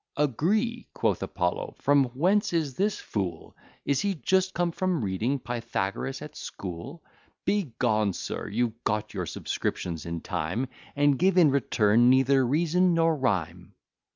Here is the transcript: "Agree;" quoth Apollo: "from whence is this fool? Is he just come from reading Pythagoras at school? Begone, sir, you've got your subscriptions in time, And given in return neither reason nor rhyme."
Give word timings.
"Agree;" 0.17 0.87
quoth 0.95 1.21
Apollo: 1.21 1.75
"from 1.77 2.05
whence 2.05 2.53
is 2.53 2.73
this 2.73 2.97
fool? 2.99 3.55
Is 3.85 3.99
he 3.99 4.15
just 4.15 4.55
come 4.55 4.71
from 4.71 5.03
reading 5.05 5.37
Pythagoras 5.37 6.23
at 6.23 6.35
school? 6.35 7.03
Begone, 7.45 8.13
sir, 8.13 8.47
you've 8.47 8.83
got 8.83 9.13
your 9.13 9.27
subscriptions 9.27 10.07
in 10.07 10.21
time, 10.21 10.65
And 10.95 11.19
given 11.19 11.49
in 11.49 11.53
return 11.53 12.09
neither 12.09 12.43
reason 12.43 12.95
nor 12.95 13.15
rhyme." 13.15 13.75